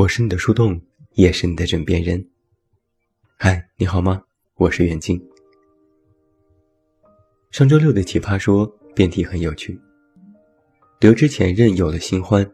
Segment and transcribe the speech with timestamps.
[0.00, 0.80] 我是你的树洞，
[1.12, 2.26] 也是你的枕边人。
[3.36, 4.22] 嗨，你好吗？
[4.54, 5.22] 我是袁静。
[7.50, 9.78] 上周六的奇葩说辩题很有趣。
[10.98, 12.50] 得知前任有了新欢，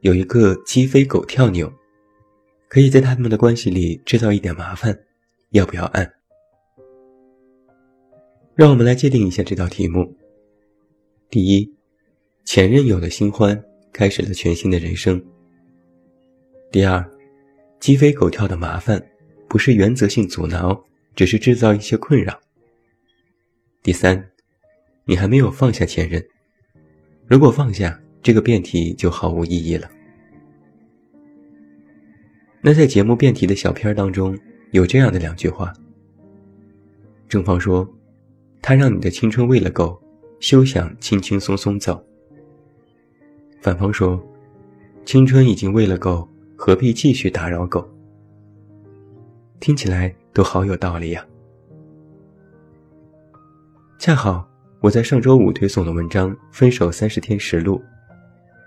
[0.00, 1.72] 有一个鸡飞狗跳钮，
[2.68, 4.94] 可以在他们的关系里制造一点麻烦，
[5.52, 6.12] 要不要按？
[8.54, 10.14] 让我们来界定一下这道题目。
[11.30, 11.74] 第一，
[12.44, 15.24] 前任有了新欢，开始了全新的人生。
[16.76, 17.02] 第二，
[17.80, 19.02] 鸡飞狗跳的麻烦，
[19.48, 20.78] 不是原则性阻挠，
[21.14, 22.38] 只是制造一些困扰。
[23.82, 24.22] 第三，
[25.06, 26.22] 你还没有放下前任，
[27.26, 29.90] 如果放下，这个辩题就毫无意义了。
[32.60, 34.38] 那在节目辩题的小片当中，
[34.72, 35.72] 有这样的两句话。
[37.26, 37.88] 正方说，
[38.60, 39.98] 他让你的青春喂了狗，
[40.40, 42.06] 休想轻轻松松走。
[43.62, 44.22] 反方说，
[45.06, 46.28] 青春已经喂了狗。
[46.56, 47.86] 何必继续打扰狗？
[49.60, 51.24] 听起来都好有道理呀。
[53.98, 54.48] 恰好
[54.80, 57.78] 我在上周五推送的文章《分手三十天实录》，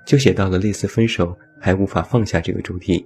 [0.06, 3.04] 就写到了类似分手还无法放下这个主题。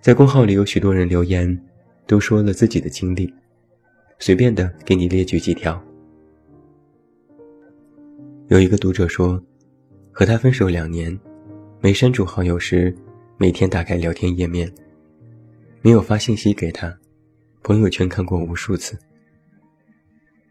[0.00, 1.60] 在公号里有许多人留言，
[2.06, 3.32] 都说了自己的经历，
[4.20, 5.82] 随便的给你列举几条。
[8.46, 9.42] 有一个读者说，
[10.12, 11.18] 和他分手两年。
[11.78, 12.94] 没删除好友时，
[13.36, 14.70] 每天打开聊天页面，
[15.82, 16.92] 没有发信息给他，
[17.62, 18.98] 朋友圈看过无数次。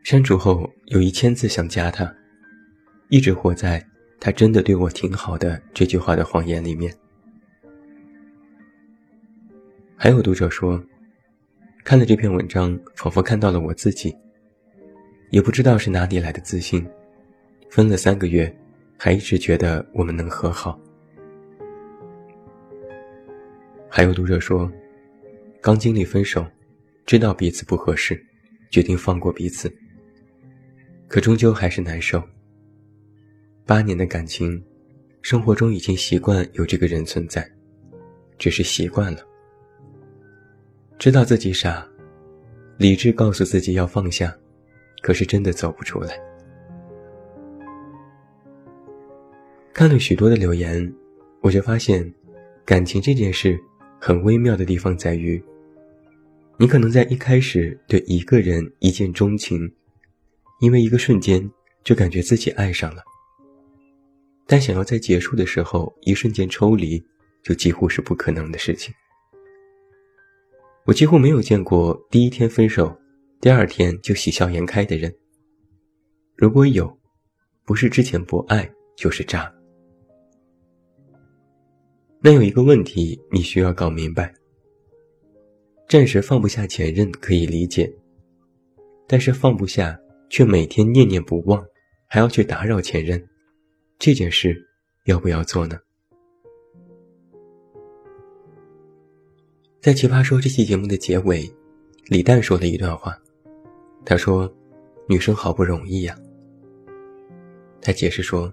[0.03, 2.13] 删除后有一千次想加他，
[3.09, 3.83] 一直活在
[4.21, 6.93] “他真的对我挺好的”这句话的谎言里面。
[9.97, 10.81] 还有读者说，
[11.83, 14.15] 看了这篇文章，仿佛看到了我自己，
[15.31, 16.87] 也不知道是哪里来的自信，
[17.71, 18.55] 分了三个月，
[18.95, 20.79] 还一直觉得我们能和好。
[23.89, 24.69] 还有读者说，
[25.61, 26.45] 刚经历分手，
[27.05, 28.21] 知道彼此不合适，
[28.69, 29.73] 决定放过彼此。
[31.07, 32.21] 可终究还是难受。
[33.65, 34.61] 八年的感情，
[35.21, 37.49] 生活中已经习惯有这个人存在，
[38.37, 39.19] 只是习惯了。
[40.99, 41.87] 知道自己傻，
[42.77, 44.35] 理智告诉自己要放下，
[45.01, 46.19] 可是真的走不出来。
[49.73, 50.93] 看了许多的留言，
[51.41, 52.13] 我就发现，
[52.65, 53.57] 感情这件事。
[54.07, 55.43] 很微妙的地方在于，
[56.59, 59.59] 你可能在一开始对一个人一见钟情，
[60.59, 61.49] 因为一个瞬间
[61.83, 63.01] 就感觉自己爱上了。
[64.45, 67.03] 但想要在结束的时候一瞬间抽离，
[67.41, 68.93] 就几乎是不可能的事情。
[70.85, 72.95] 我几乎没有见过第一天分手，
[73.41, 75.11] 第二天就喜笑颜开的人。
[76.35, 76.95] 如果有，
[77.65, 79.51] 不是之前不爱，就是渣。
[82.25, 84.33] 那有一个问题你需要搞明白：
[85.87, 87.87] 暂时放不下前任可以理解，
[89.05, 89.95] 但是放不下
[90.27, 91.63] 却每天念念不忘，
[92.07, 93.23] 还要去打扰前任，
[93.99, 94.59] 这件事
[95.03, 95.77] 要不要做呢？
[99.79, 101.47] 在《奇葩说》这期节目的结尾，
[102.07, 103.15] 李诞说了一段话，
[104.03, 104.51] 他说
[105.07, 106.17] ：“女生好不容易呀。”
[107.79, 108.51] 他解释说，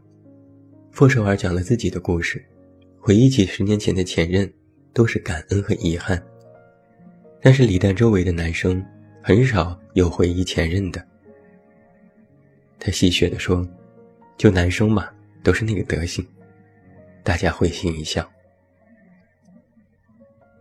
[0.91, 2.45] 傅首尔讲了自己的故事。
[3.05, 4.49] 回忆起十年前的前任，
[4.93, 6.23] 都是感恩和遗憾。
[7.41, 8.81] 但是李诞周围的男生
[9.21, 11.05] 很少有回忆前任的。
[12.79, 13.69] 他戏谑地说
[14.39, 15.09] ：“就男生嘛，
[15.43, 16.25] 都是那个德行。”
[17.25, 18.25] 大家会心一笑。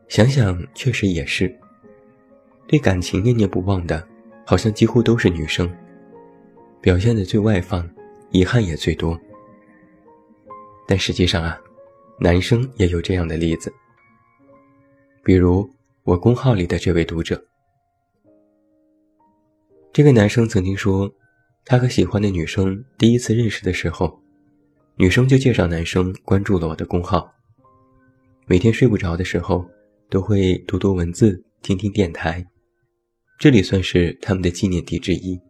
[0.08, 1.56] 想想确实也是，
[2.66, 4.03] 对感情念念不忘的，
[4.47, 5.72] 好像几乎都是女生，
[6.81, 7.88] 表现的最外放，
[8.31, 9.16] 遗憾也最多。
[10.88, 11.62] 但实际上啊。
[12.24, 13.74] 男生也有这样的例子，
[15.24, 15.68] 比如
[16.04, 17.44] 我公号里的这位读者。
[19.91, 21.12] 这个男生曾经说，
[21.66, 24.22] 他和喜欢的女生第一次认识的时候，
[24.97, 27.28] 女生就介绍男生关注了我的公号。
[28.46, 29.67] 每天睡不着的时候，
[30.08, 32.46] 都会读读文字，听听电台，
[33.40, 35.41] 这里算是他们的纪念地之一。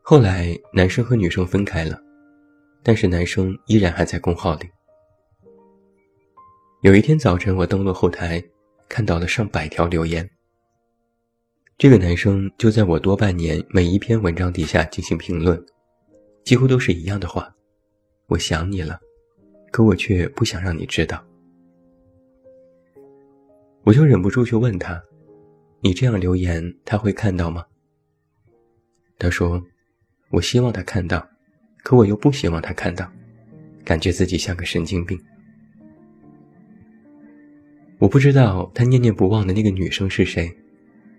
[0.00, 2.00] 后来，男生和女生分开了。
[2.82, 4.68] 但是男生依然还在公号里。
[6.82, 8.42] 有一天早晨，我登录后台，
[8.88, 10.28] 看到了上百条留言。
[11.76, 15.60] 这个男生就在我多半年每一篇文章底下进行评论，
[16.44, 17.54] 几乎都是一样的话
[18.26, 18.98] ：“我想你了，
[19.70, 21.24] 可我却不想让你知道。”
[23.84, 25.02] 我就忍不住去问他
[25.80, 27.64] ：“你这样留言，他会看到吗？”
[29.18, 29.62] 他说
[30.30, 31.28] ：“我希望他看到。”
[31.88, 33.10] 可我又不希望他看到，
[33.82, 35.18] 感觉自己像个神经病。
[37.98, 40.54] 我不知道他念念不忘的那个女生是谁，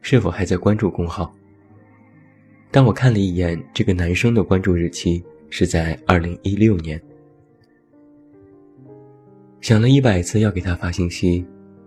[0.03, 1.33] 是否还在关注公号。
[2.69, 7.01] 当我看了一眼这个男生的关注日期是在二零一六年，
[9.61, 11.43] 想了一百次要给他发信息，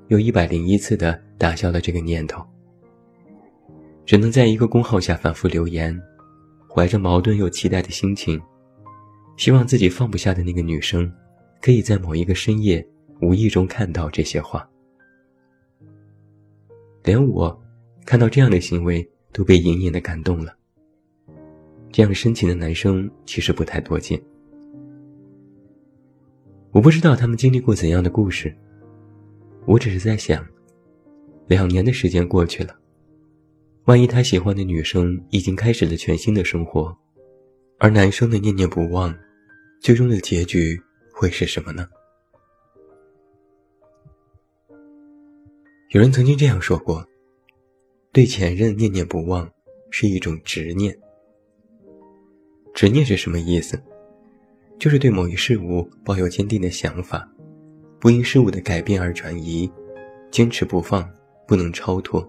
[0.09, 2.45] 又一百零一次的打消了这个念头。
[4.05, 5.97] 只能在一个公号下反复留言，
[6.69, 8.43] 怀着矛盾又期待的心情，
[9.43, 11.13] 希望自己放不下的那个女生，
[11.61, 12.87] 可以在某一个深夜
[13.21, 14.71] 无意中看到这些话。
[17.03, 17.61] 连我
[18.07, 20.55] 看到这样的行为都被隐隐的感动了。
[21.91, 24.23] 这样深情的男生其实不太多见。
[26.71, 28.57] 我不知道他们经历过怎样的故事，
[29.67, 30.47] 我只是在想，
[31.49, 32.79] 两年的时间过去了。
[33.87, 36.97] 万一他喜欢的女生已经开始了全新的生活，
[37.81, 39.13] 而男生的念念不忘，
[39.83, 40.81] 最终的结局
[41.13, 41.89] 会是什么呢？
[45.89, 47.05] 有人曾经这样说过
[48.13, 49.51] ：“对前任念念不忘
[49.91, 50.97] 是一种执念。”
[52.73, 53.77] 执念是什么意思？
[54.79, 57.29] 就是对某一事物抱有坚定的想法，
[57.99, 59.69] 不因事物的改变而转移，
[60.31, 61.13] 坚持不放，
[61.45, 62.25] 不能超脱。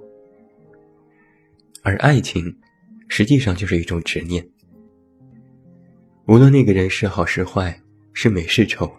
[1.83, 2.51] 而爱情，
[3.09, 4.43] 实际上就是一种执念。
[6.25, 7.77] 无论那个人是好是坏，
[8.13, 8.89] 是美是丑，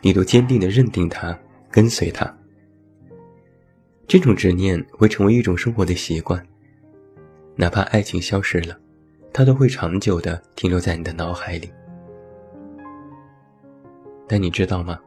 [0.00, 1.38] 你都坚定地认定他，
[1.70, 2.34] 跟随他。
[4.06, 6.42] 这种执念会成为一种生活的习惯，
[7.54, 8.78] 哪怕爱情消失了，
[9.30, 11.70] 它都会长久地停留在你的脑海里。
[14.26, 14.98] 但你知道吗？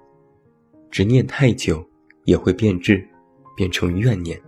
[0.91, 1.83] 执念太久
[2.25, 3.03] 也会变质，
[3.55, 4.39] 变成怨念。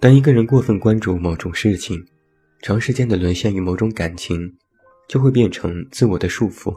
[0.00, 2.04] 当一个人过分关注某种事情，
[2.62, 4.56] 长时间的沦陷于某种感情，
[5.08, 6.74] 就会变成自我的束缚，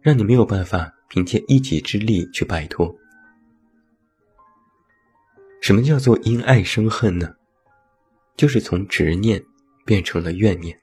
[0.00, 2.94] 让你没有办法凭借一己之力去摆脱。
[5.60, 7.34] 什么叫做因爱生恨呢？
[8.36, 9.44] 就是从执念
[9.84, 10.78] 变成了怨念。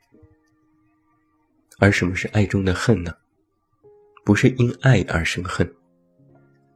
[1.80, 3.14] 而什么是爱中的恨呢？
[4.26, 5.72] 不是因爱而生恨，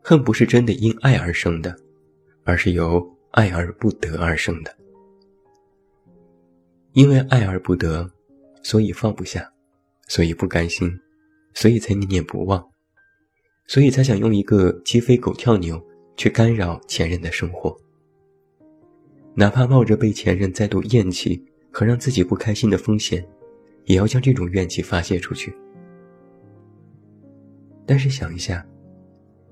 [0.02, 1.76] 恨不是真的因爱而生的，
[2.44, 3.18] 而是由。
[3.32, 4.78] 爱而不得而生的，
[6.92, 8.12] 因为爱而不得，
[8.62, 9.50] 所以放不下，
[10.12, 10.92] 所以不甘心，
[11.54, 12.62] 所以才念念不忘，
[13.66, 15.82] 所以才想用一个鸡飞狗跳牛
[16.18, 17.74] 去干扰前任的生活，
[19.34, 21.42] 哪怕冒着被前任再度厌弃
[21.72, 23.26] 和让自己不开心的风险，
[23.86, 25.56] 也要将这种怨气发泄出去。
[27.86, 28.68] 但是想一下，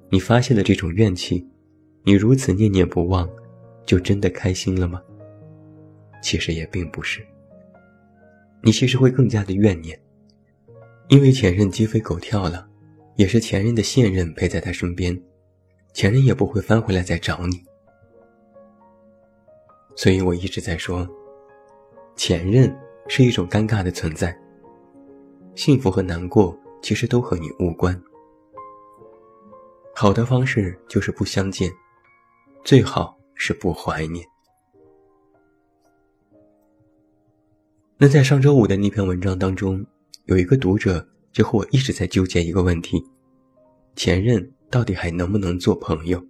[0.09, 1.47] 你发泄了这种怨气，
[2.03, 3.29] 你如此念念不忘。
[3.85, 5.01] 就真的开心了吗？
[6.21, 7.25] 其实也并不是。
[8.62, 9.97] 你其实会更加的怨念，
[11.09, 12.67] 因为前任鸡飞狗跳了，
[13.15, 15.19] 也是前任的现任陪在他身边，
[15.94, 17.61] 前任也不会翻回来再找你。
[19.95, 21.07] 所以我一直在说，
[22.15, 22.73] 前任
[23.07, 24.35] 是一种尴尬的存在，
[25.56, 28.01] 幸福和难过其实都和你无关。
[29.94, 31.71] 好的方式就是不相见，
[32.63, 33.19] 最好。
[33.41, 34.27] 是不怀念。
[37.98, 39.86] 那在上周五的那篇文章当中，
[40.29, 43.03] 有一个读者就和我一直在纠结一个问题：
[43.95, 46.24] 前任到底还能不能做朋友？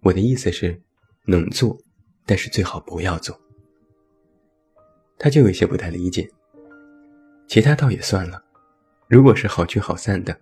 [0.00, 0.80] 我的意思是，
[1.26, 1.78] 能做，
[2.24, 3.38] 但是最好不要做。
[5.18, 6.26] 他就有些不太理解。
[7.46, 8.42] 其他倒也算了，
[9.08, 10.34] 如果是好聚好散的，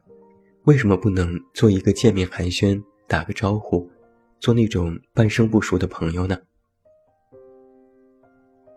[0.62, 3.90] 为什么不能做一个见面寒暄，打个招呼？
[4.38, 6.38] 做那种半生不熟的朋友呢？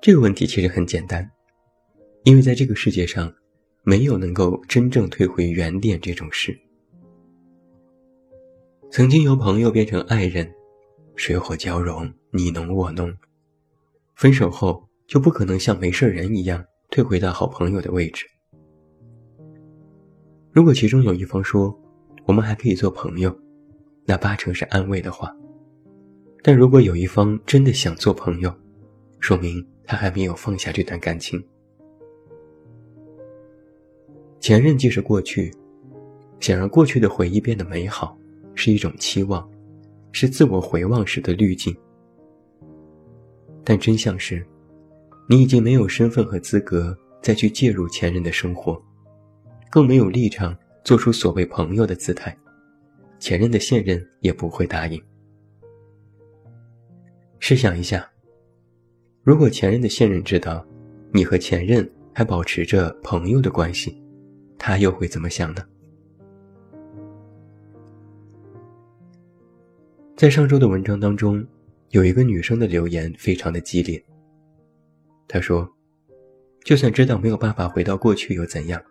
[0.01, 1.29] 这个问题其实很简单，
[2.29, 3.33] 因为在这个世界上，
[3.81, 6.55] 没有能够真正退回原点这种事。
[8.91, 10.48] 曾经由朋友变成爱人，
[11.15, 13.12] 水火交融，你侬我侬，
[14.13, 18.27] 分手后就不可能像没事人一样退回到好朋友的位置。
[20.51, 21.75] 如果其中有一方说
[22.25, 23.36] 我们还可以做朋友，
[24.05, 25.36] 那八成是安慰的话。
[26.43, 28.53] 但如果有一方真的想做朋友，
[29.19, 31.43] 说明他还没有放下这段感情。
[34.39, 35.53] 前任即是过去，
[36.39, 38.17] 想让过去的回忆变得美好，
[38.55, 39.48] 是一种期望，
[40.12, 41.75] 是自我回望时的滤镜。
[43.63, 44.46] 但真相是，
[45.27, 48.81] 你已经没有身份和资格再去介入前任的生活，
[49.69, 52.36] 更没有立场做出所谓朋友的姿态，
[53.19, 55.01] 前任的现任也不会答应。
[57.39, 58.10] 试想一下，
[59.22, 60.65] 如果前任的现任知道
[61.12, 64.01] 你和前任还保持着朋友的关系，
[64.60, 65.66] 他又会怎么想呢？
[70.16, 71.48] 在上周的文章当中，
[71.92, 74.04] 有一个女生的留言非常的激烈。
[75.30, 75.68] 她说
[76.66, 78.84] ：“就算知道没有办法回到过去又怎样？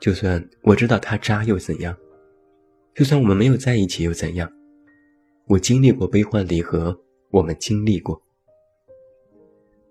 [0.00, 1.94] 就算我知道他渣又怎样？
[2.94, 4.50] 就算我们没有在一起又怎样？
[5.46, 6.98] 我经历过悲欢离合，
[7.30, 8.22] 我们经历过。”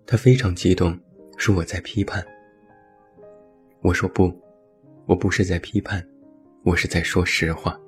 [0.04, 0.98] 她非常激动，
[1.36, 2.26] 说我在批判。
[3.80, 4.36] 我说不，
[5.08, 6.06] 我不是在批判，
[6.62, 7.80] 我是在说实话。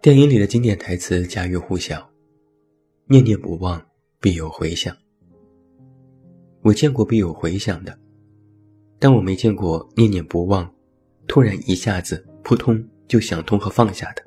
[0.00, 2.08] 电影里的经典台词家喻户晓
[3.10, 3.84] ：“念念不忘，
[4.20, 4.96] 必有回响。”
[6.62, 7.98] 我见过必有回响的，
[9.00, 10.72] 但我没见过念念不忘，
[11.26, 14.22] 突然一下子扑通就想通和放下的。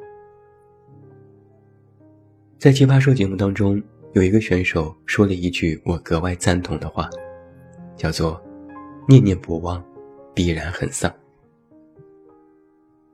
[2.57, 3.81] 在奇葩说节目当中，
[4.11, 7.09] 有一个选手说了一句我格外赞同的话，
[7.95, 8.43] 叫做
[9.09, 9.83] “念念不忘，
[10.35, 11.11] 必然很丧”。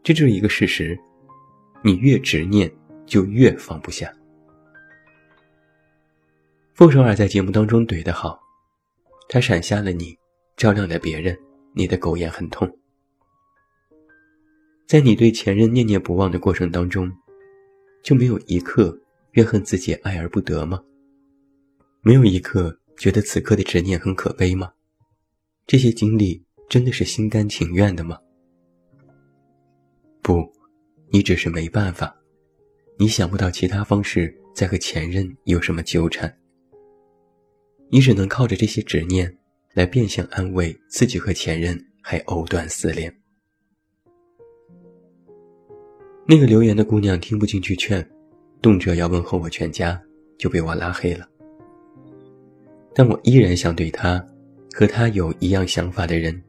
[0.04, 1.00] 这就是一个事实。
[1.82, 2.70] 你越执念，
[3.06, 4.14] 就越放不下。
[6.74, 8.38] 傅首尔在节目当中怼得好，
[9.30, 10.14] 他闪瞎了你，
[10.58, 11.34] 照亮了别人，
[11.72, 12.70] 你的狗眼很痛。
[14.86, 17.10] 在你对前任念念不忘的过程当中，
[18.04, 19.00] 就没有一刻
[19.32, 20.84] 怨恨自己爱而不得吗？
[22.02, 24.74] 没有一刻觉得此刻的执念很可悲吗？
[25.68, 28.18] 这些经历真的是心甘情愿的吗？
[30.22, 30.54] 不。
[31.12, 32.14] 你只是没办法，
[32.98, 36.36] 你想不到其他方式再和前任有什么纠缠，
[37.90, 39.34] 你只能靠着这些执念
[39.76, 43.16] 来变相安慰自己和前任还藕断丝连。
[46.28, 48.06] 那个留言的姑娘听不进去劝，
[48.62, 50.02] 动辄要问候我全家，
[50.38, 51.26] 就被我拉黑了。
[52.94, 54.26] 但我依然想对她
[54.78, 56.44] 和他有一样想法的人，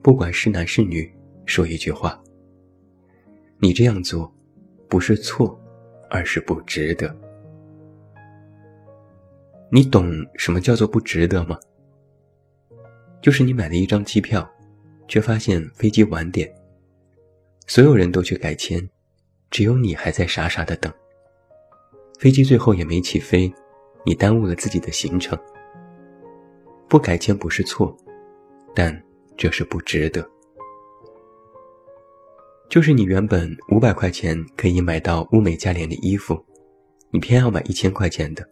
[0.00, 1.14] 不管是男是女，
[1.44, 2.18] 说一句话。
[3.58, 4.34] 你这样做，
[4.88, 5.60] 不是错，
[6.08, 7.14] 而是不值得。
[9.70, 11.60] 你懂什么叫做不值得吗？
[13.20, 14.50] 就是你买了一张机票，
[15.06, 16.50] 却发现飞机晚点，
[17.66, 18.88] 所有人都去改签，
[19.50, 20.90] 只有你还在傻傻的等。
[22.18, 23.52] 飞机最后也没起飞，
[24.06, 25.38] 你耽误了自己的行程。
[26.88, 27.96] 不改签不是错，
[28.74, 29.02] 但
[29.36, 30.28] 这是不值得。
[32.68, 36.44] 就是你原本五百块钱可以买到物美价廉的衣服，
[37.10, 38.48] 你偏要买一千块钱的。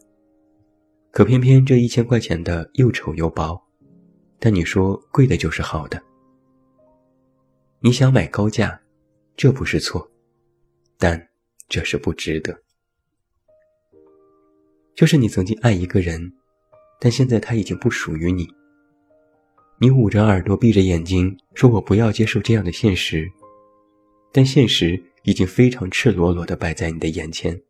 [1.11, 3.61] 可偏偏这一千块钱的又丑又薄，
[4.41, 6.03] 但你说贵的就是好的。
[7.79, 8.81] 你想买高价，
[9.37, 10.11] 这不是错，
[10.99, 11.29] 但
[11.69, 12.57] 这是不值得。
[14.95, 16.33] 就是你曾经爱一个人，
[17.05, 18.49] 但现在他已经不属于你。
[19.79, 23.31] 你捂着耳朵闭着眼睛说：“我不要接受这样的现实。”
[24.33, 27.61] 但现实已经非常赤裸裸地摆在你的眼前，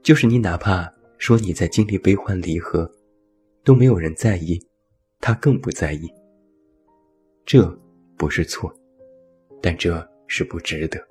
[0.00, 0.88] 就是你哪怕
[1.18, 2.88] 说你在经历悲欢离合，
[3.64, 4.56] 都没有人在意，
[5.18, 6.08] 他更不在意。
[7.44, 7.68] 这
[8.16, 8.72] 不是错，
[9.60, 11.04] 但这是不值得。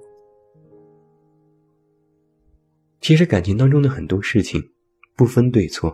[3.02, 4.72] 其实感情当中的很多事情，
[5.18, 5.94] 不分对错，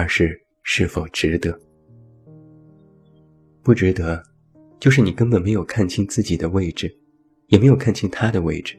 [0.00, 1.60] 而是是否值得。
[3.62, 4.22] 不值得。
[4.80, 6.90] 就是你根本没有看清自己的位置，
[7.48, 8.74] 也没有看清他的位置，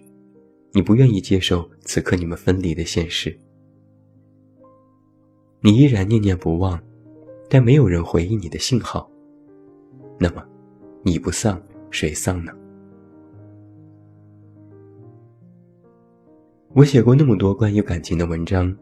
[0.73, 3.39] 你不愿意接受此刻你们分离的现实，
[5.59, 6.81] 你依然念念不忘，
[7.47, 9.07] 但没有人回应你的信号。
[10.19, 10.43] 那么，
[11.03, 11.61] 你不丧
[11.91, 12.51] 谁丧呢？
[16.73, 18.75] 我写过那么多关于感情的文章，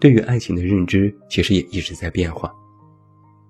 [0.00, 2.52] 对于爱情的认知其实也一直在变化，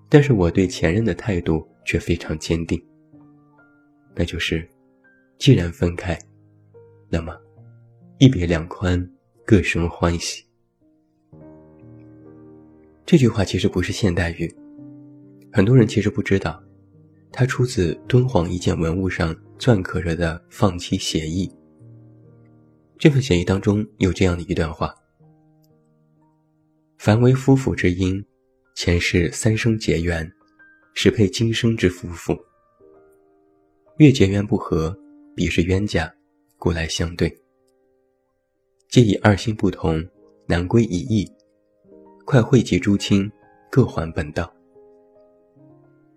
[0.08, 2.80] 但是我对前任的态度却非常坚定。
[4.14, 4.68] 那就是，
[5.38, 6.16] 既然分开，
[7.08, 7.36] 那么
[8.18, 9.10] 一别两宽，
[9.44, 10.44] 各生欢喜。
[13.04, 14.48] 这句话其实不是现代语，
[15.52, 16.62] 很多人其实不知道，
[17.32, 21.50] 它出自敦煌一件文物上篆刻着的放弃协议。
[22.96, 24.94] 这份协议当中有这样的一段话
[27.04, 28.24] ：“凡为夫妇之因，
[28.74, 30.26] 前世三生结缘，
[30.94, 32.34] 是配今生之夫妇。”
[34.00, 34.98] 月结缘不和，
[35.36, 36.10] 彼是冤家，
[36.56, 37.30] 故来相对。
[38.88, 40.02] 皆以二心不同，
[40.46, 41.30] 难归一意。
[42.24, 43.30] 快汇集诸亲，
[43.70, 44.50] 各还本道。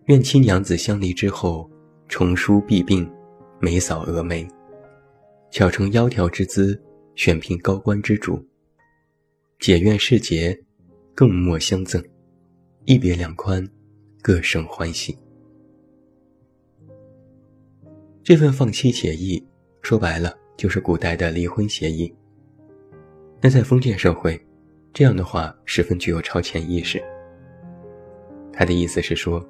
[0.05, 1.69] 愿亲娘子相离之后，
[2.07, 3.05] 重梳碧鬓，
[3.59, 4.47] 眉扫蛾眉，
[5.51, 6.81] 巧成窈窕之姿，
[7.15, 8.41] 选聘高官之主。
[9.59, 10.57] 解怨释结，
[11.17, 11.99] 更莫相赠。
[12.85, 13.67] 一别两宽，
[14.21, 15.17] 各生欢喜。
[18.23, 19.43] 这份放弃协议，
[19.81, 22.13] 说白了就是古代的离婚协议。
[23.41, 24.39] 那在封建社会，
[24.93, 27.03] 这样的话十分具有超前意识。
[28.53, 29.43] 他的意思是说，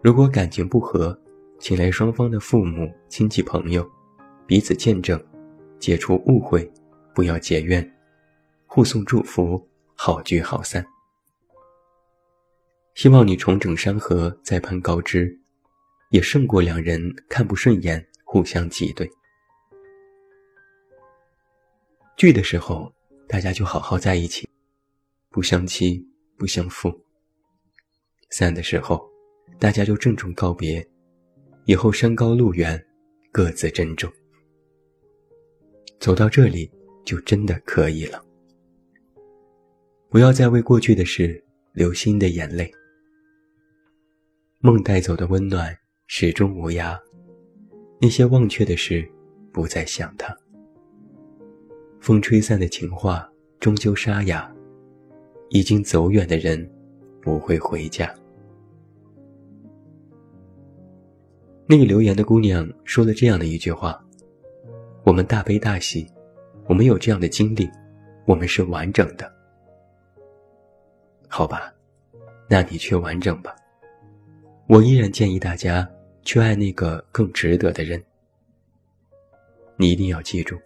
[0.00, 1.18] 如果感情不和，
[1.58, 3.84] 请来双方的父母、亲戚、朋友，
[4.46, 5.20] 彼此见证，
[5.80, 6.70] 解除误会，
[7.12, 7.84] 不要结怨，
[8.64, 9.60] 互送祝福，
[10.04, 10.84] 好聚好散。
[12.96, 15.40] 希望你重整山河，再攀高枝，
[16.10, 19.08] 也胜过两人看不顺眼，互相挤兑。
[22.16, 22.92] 聚的时候，
[23.28, 24.48] 大家就好好在一起，
[25.30, 26.04] 不相欺，
[26.36, 26.92] 不相负。
[28.30, 29.08] 散的时候，
[29.60, 30.84] 大家就郑重告别，
[31.66, 32.84] 以后山高路远，
[33.30, 34.12] 各自珍重。
[36.00, 36.68] 走到这里，
[37.04, 38.20] 就真的可以了。
[40.12, 41.42] 不要再为过去的事
[41.72, 42.70] 流新的眼泪。
[44.60, 45.74] 梦带走的温暖
[46.06, 47.00] 始终无涯，
[47.98, 49.10] 那些忘却的事，
[49.54, 50.36] 不再想它。
[51.98, 53.26] 风吹散的情话
[53.58, 54.54] 终究沙哑，
[55.48, 56.70] 已经走远的人
[57.22, 58.14] 不会回家。
[61.66, 63.98] 那个留言的姑娘说了这样的一句话
[65.06, 66.06] ：“我们大悲大喜，
[66.68, 67.66] 我们有这样的经历，
[68.26, 69.32] 我们是完整的。”
[71.34, 71.72] 好吧，
[72.46, 73.56] 那你去完整吧。
[74.68, 75.90] 我依然建议大家
[76.24, 78.04] 去爱那个更值得的人。
[79.78, 80.60] 你一定要记住，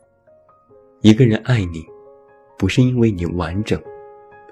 [1.03, 1.87] 一个人爱你，
[2.59, 3.81] 不是因为你完整，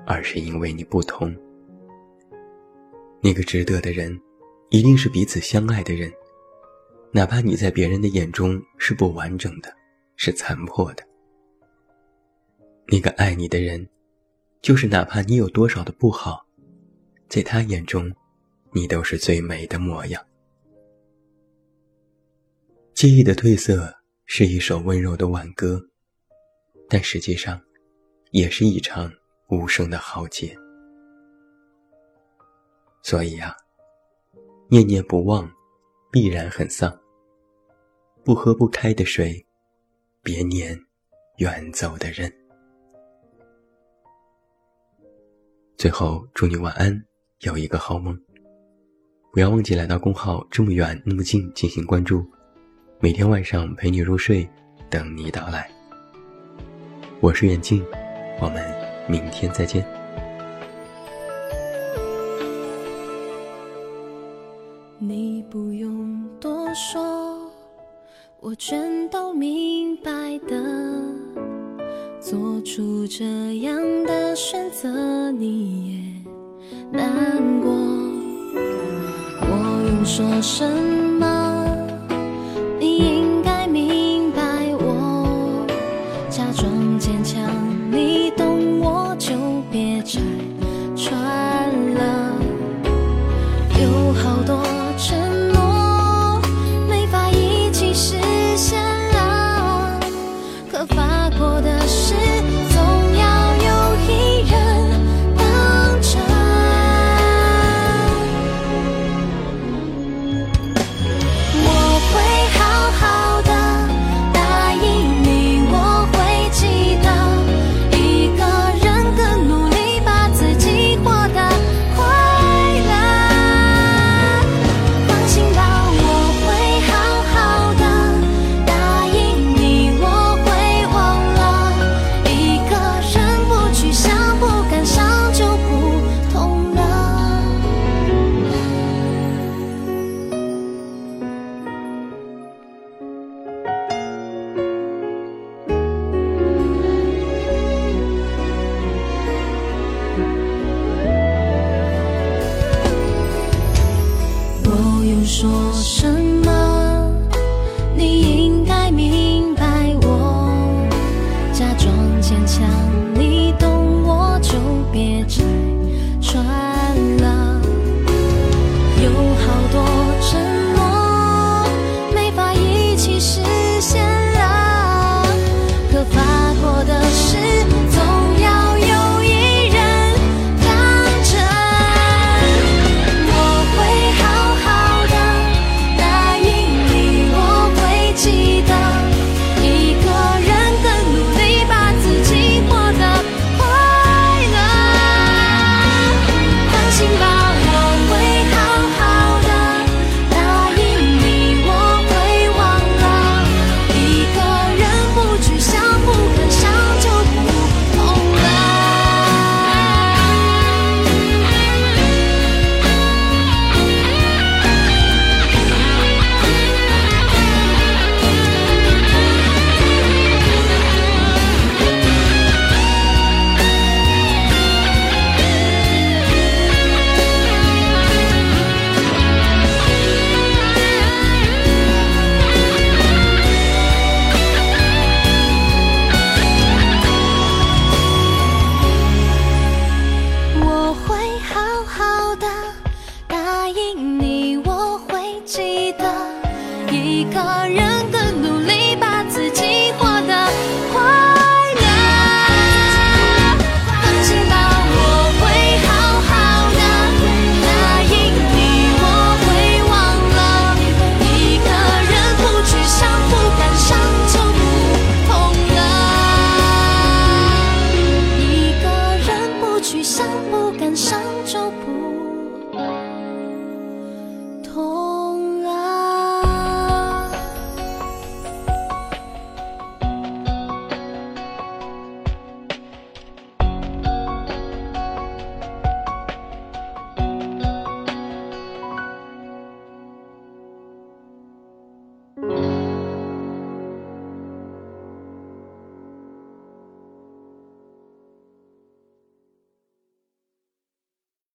[0.07, 1.35] 而是因为你不同。
[3.21, 4.17] 那个值得的人，
[4.71, 6.13] 一定是彼此相爱的人。
[7.11, 9.69] 哪怕你在别人的眼中是不完整的，
[10.15, 11.03] 是残破的，
[12.87, 13.85] 那个爱你的人，
[14.65, 16.47] 就是哪怕你有多少的不好，
[17.29, 18.11] 在他眼中，
[18.73, 20.27] 你都是最美的模样。
[22.95, 25.87] 记忆的褪色是一首温柔的挽歌，
[26.89, 27.61] 但实际上，
[28.31, 29.13] 也是一场
[29.49, 30.57] 无声的浩劫。
[33.03, 33.55] 所以啊，
[34.71, 35.47] 念念不忘，
[36.11, 36.99] 必然很丧。
[38.25, 39.45] 不喝不开的水，
[40.23, 40.75] 别念
[41.37, 42.33] 远走的人。
[45.77, 47.05] 最后，祝你晚安，
[47.41, 48.17] 有一个好梦。
[49.33, 52.25] 不要忘记来到公号“这么远那么近”进行关注，
[53.01, 54.49] 每天晚上陪你入睡，
[54.89, 55.69] 等你到来。
[57.21, 57.85] 我是远近，
[58.41, 58.65] 我们
[59.09, 59.85] 明天再见。